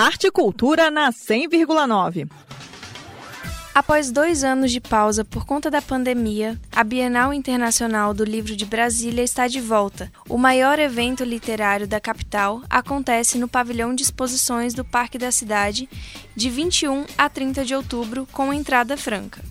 Arte 0.00 0.28
e 0.28 0.30
Cultura 0.30 0.90
na 0.90 1.12
100,9. 1.12 2.26
Após 3.74 4.10
dois 4.10 4.42
anos 4.42 4.72
de 4.72 4.80
pausa 4.80 5.26
por 5.26 5.44
conta 5.44 5.70
da 5.70 5.82
pandemia, 5.82 6.58
a 6.72 6.82
Bienal 6.82 7.34
Internacional 7.34 8.14
do 8.14 8.24
Livro 8.24 8.56
de 8.56 8.64
Brasília 8.64 9.22
está 9.22 9.46
de 9.46 9.60
volta. 9.60 10.10
O 10.26 10.38
maior 10.38 10.78
evento 10.78 11.22
literário 11.22 11.86
da 11.86 12.00
capital 12.00 12.62
acontece 12.70 13.36
no 13.36 13.46
pavilhão 13.46 13.94
de 13.94 14.02
exposições 14.02 14.72
do 14.72 14.86
Parque 14.86 15.18
da 15.18 15.30
Cidade, 15.30 15.86
de 16.34 16.48
21 16.48 17.04
a 17.18 17.28
30 17.28 17.62
de 17.62 17.74
outubro, 17.74 18.26
com 18.32 18.54
entrada 18.54 18.96
franca. 18.96 19.42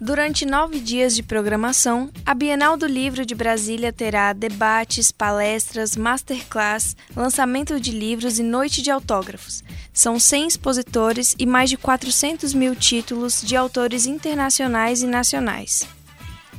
Durante 0.00 0.46
nove 0.46 0.78
dias 0.78 1.16
de 1.16 1.24
programação, 1.24 2.08
a 2.24 2.32
Bienal 2.32 2.76
do 2.76 2.86
Livro 2.86 3.26
de 3.26 3.34
Brasília 3.34 3.92
terá 3.92 4.32
debates, 4.32 5.10
palestras, 5.10 5.96
masterclass, 5.96 6.96
lançamento 7.16 7.80
de 7.80 7.90
livros 7.90 8.38
e 8.38 8.44
noite 8.44 8.80
de 8.80 8.92
autógrafos. 8.92 9.64
São 9.92 10.16
100 10.16 10.46
expositores 10.46 11.34
e 11.36 11.44
mais 11.44 11.68
de 11.68 11.76
400 11.76 12.54
mil 12.54 12.76
títulos 12.76 13.42
de 13.42 13.56
autores 13.56 14.06
internacionais 14.06 15.02
e 15.02 15.06
nacionais. 15.08 15.97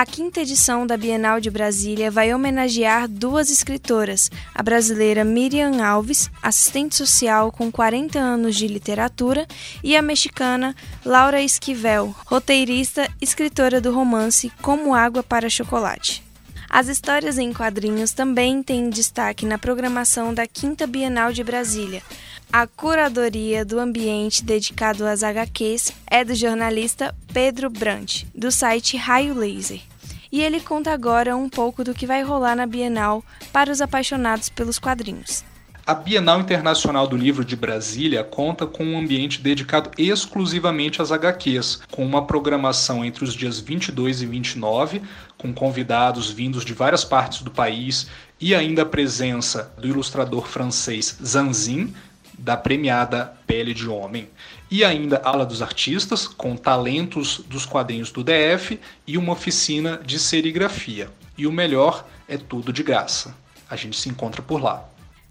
A 0.00 0.06
quinta 0.06 0.40
edição 0.40 0.86
da 0.86 0.96
Bienal 0.96 1.40
de 1.40 1.50
Brasília 1.50 2.10
vai 2.10 2.32
homenagear 2.32 3.06
duas 3.06 3.50
escritoras, 3.50 4.30
a 4.54 4.62
brasileira 4.62 5.24
Miriam 5.24 5.84
Alves, 5.84 6.30
assistente 6.42 6.96
social 6.96 7.52
com 7.52 7.70
40 7.70 8.18
anos 8.18 8.56
de 8.56 8.66
literatura, 8.66 9.46
e 9.84 9.94
a 9.94 10.00
mexicana 10.00 10.74
Laura 11.04 11.42
Esquivel, 11.42 12.14
roteirista, 12.24 13.12
escritora 13.20 13.78
do 13.78 13.92
romance 13.92 14.50
Como 14.62 14.94
Água 14.94 15.22
para 15.22 15.50
Chocolate. 15.50 16.24
As 16.70 16.88
histórias 16.88 17.36
em 17.36 17.52
quadrinhos 17.52 18.12
também 18.12 18.62
têm 18.62 18.88
destaque 18.88 19.44
na 19.44 19.58
programação 19.58 20.32
da 20.32 20.46
Quinta 20.46 20.86
Bienal 20.86 21.30
de 21.30 21.44
Brasília. 21.44 22.02
A 22.50 22.66
curadoria 22.66 23.66
do 23.66 23.78
ambiente 23.78 24.42
dedicado 24.42 25.06
às 25.06 25.22
HQs 25.22 25.92
é 26.06 26.24
do 26.24 26.34
jornalista 26.34 27.14
Pedro 27.34 27.68
Brant, 27.68 28.24
do 28.34 28.50
site 28.50 28.96
Raio 28.96 29.34
Laser. 29.34 29.89
E 30.32 30.40
ele 30.40 30.60
conta 30.60 30.92
agora 30.92 31.36
um 31.36 31.48
pouco 31.48 31.82
do 31.82 31.92
que 31.92 32.06
vai 32.06 32.22
rolar 32.22 32.54
na 32.54 32.66
Bienal 32.66 33.24
para 33.52 33.70
os 33.70 33.80
apaixonados 33.80 34.48
pelos 34.48 34.78
quadrinhos. 34.78 35.44
A 35.84 35.94
Bienal 35.94 36.38
Internacional 36.38 37.08
do 37.08 37.16
Livro 37.16 37.44
de 37.44 37.56
Brasília 37.56 38.22
conta 38.22 38.64
com 38.64 38.84
um 38.84 38.96
ambiente 38.96 39.40
dedicado 39.40 39.90
exclusivamente 39.98 41.02
às 41.02 41.10
HQs, 41.10 41.80
com 41.90 42.06
uma 42.06 42.26
programação 42.26 43.04
entre 43.04 43.24
os 43.24 43.34
dias 43.34 43.58
22 43.58 44.22
e 44.22 44.26
29, 44.26 45.02
com 45.36 45.52
convidados 45.52 46.30
vindos 46.30 46.64
de 46.64 46.74
várias 46.74 47.02
partes 47.02 47.42
do 47.42 47.50
país 47.50 48.06
e 48.40 48.54
ainda 48.54 48.82
a 48.82 48.86
presença 48.86 49.72
do 49.78 49.88
ilustrador 49.88 50.46
francês 50.46 51.18
Zanzin, 51.24 51.92
da 52.40 52.56
premiada 52.56 53.34
Pele 53.46 53.74
de 53.74 53.88
Homem. 53.88 54.28
E 54.70 54.82
ainda 54.82 55.20
ala 55.24 55.44
dos 55.44 55.62
artistas, 55.62 56.26
com 56.26 56.56
talentos 56.56 57.38
dos 57.46 57.66
quadrinhos 57.66 58.10
do 58.10 58.24
DF 58.24 58.80
e 59.06 59.18
uma 59.18 59.32
oficina 59.32 60.00
de 60.04 60.18
serigrafia. 60.18 61.10
E 61.36 61.46
o 61.46 61.52
melhor 61.52 62.06
é 62.26 62.36
tudo 62.36 62.72
de 62.72 62.82
graça. 62.82 63.34
A 63.68 63.76
gente 63.76 63.98
se 63.98 64.08
encontra 64.08 64.42
por 64.42 64.62
lá. 64.62 64.84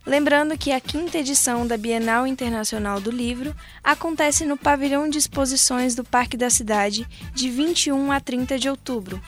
Lembrando 0.10 0.58
que 0.58 0.72
a 0.72 0.82
quinta 0.82 1.20
edição 1.20 1.68
da 1.68 1.78
Bienal 1.78 2.26
Internacional 2.26 3.00
do 3.00 3.12
Livro 3.12 3.56
acontece 3.84 4.44
no 4.44 4.58
pavilhão 4.58 5.08
de 5.08 5.20
exposições 5.20 5.94
do 5.94 6.04
Parque 6.04 6.36
da 6.36 6.50
Cidade 6.50 7.08
de 7.32 7.48
21 7.48 8.12
a 8.12 8.20
30 8.20 8.58
de 8.58 8.68
outubro. 8.68 9.22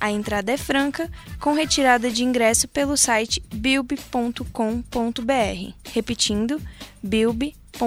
A 0.00 0.12
entrada 0.12 0.52
é 0.52 0.56
franca, 0.56 1.10
com 1.40 1.54
retirada 1.54 2.08
de 2.08 2.22
ingresso 2.22 2.68
pelo 2.68 2.96
site 2.96 3.42
bilb.com.br. 3.52 4.44
Repetindo, 5.92 6.62
bilb.com.br. 7.02 7.80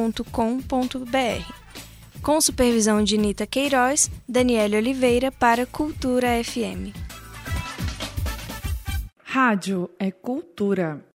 Com 2.21 2.41
supervisão 2.41 3.01
de 3.01 3.17
Nita 3.17 3.47
Queiroz, 3.47 4.11
Daniela 4.27 4.75
Oliveira 4.75 5.31
para 5.31 5.65
Cultura 5.65 6.43
FM. 6.43 6.93
Rádio 9.23 9.89
é 9.97 10.11
cultura. 10.11 11.10